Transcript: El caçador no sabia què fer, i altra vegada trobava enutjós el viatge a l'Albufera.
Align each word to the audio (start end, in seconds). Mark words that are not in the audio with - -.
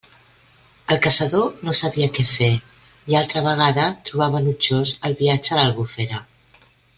El 0.93 0.99
caçador 1.01 1.51
no 1.67 1.75
sabia 1.79 2.07
què 2.15 2.25
fer, 2.29 2.49
i 3.13 3.19
altra 3.21 3.45
vegada 3.51 3.85
trobava 4.09 4.41
enutjós 4.45 4.95
el 5.11 5.19
viatge 5.21 5.55
a 5.55 5.61
l'Albufera. 5.61 6.25